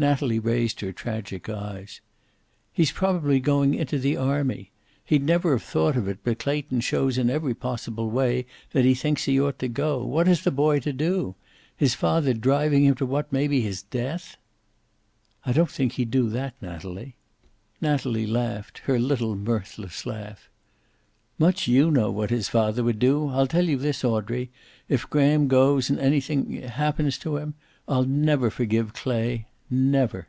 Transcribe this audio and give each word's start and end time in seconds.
Natalie 0.00 0.38
raised 0.38 0.78
tragic 0.78 1.48
eyes 1.48 1.56
to 1.66 1.72
hers. 1.78 2.00
"He's 2.72 2.92
probably 2.92 3.40
going 3.40 3.74
into 3.74 3.98
the 3.98 4.16
army. 4.16 4.70
He'd 5.04 5.22
have 5.22 5.26
never 5.26 5.58
thought 5.58 5.96
of 5.96 6.06
it, 6.06 6.20
but 6.22 6.38
Clayton 6.38 6.82
shows 6.82 7.18
in 7.18 7.28
every 7.28 7.52
possible 7.52 8.08
way 8.08 8.46
that 8.70 8.84
he 8.84 8.94
thinks 8.94 9.24
he 9.24 9.40
ought 9.40 9.58
to 9.58 9.66
go. 9.66 10.04
What 10.06 10.28
is 10.28 10.44
the 10.44 10.52
boy 10.52 10.78
to 10.78 10.92
do? 10.92 11.34
His 11.76 11.94
father 11.96 12.32
driving 12.32 12.84
him 12.84 12.94
to 12.94 13.06
what 13.06 13.32
may 13.32 13.48
be 13.48 13.60
his 13.60 13.82
death!" 13.82 14.36
"I 15.44 15.50
don't 15.52 15.68
think 15.68 15.94
he'd 15.94 16.12
do 16.12 16.28
that, 16.28 16.54
Natalie." 16.62 17.16
Natalie 17.80 18.24
laughed, 18.28 18.78
her 18.84 19.00
little 19.00 19.34
mirthless 19.34 20.06
laugh. 20.06 20.48
"Much 21.40 21.66
you 21.66 21.90
know 21.90 22.12
what 22.12 22.30
his 22.30 22.48
father 22.48 22.84
would 22.84 23.00
do! 23.00 23.26
I'll 23.30 23.48
tell 23.48 23.68
you 23.68 23.76
this, 23.78 24.04
Audrey. 24.04 24.52
If 24.88 25.10
Graham 25.10 25.48
goes, 25.48 25.90
and 25.90 25.98
anything 25.98 26.62
happens 26.62 27.18
to 27.18 27.36
him, 27.38 27.54
I'll 27.88 28.04
never 28.06 28.48
forgive 28.48 28.92
Clay. 28.94 29.46
Never." 29.70 30.28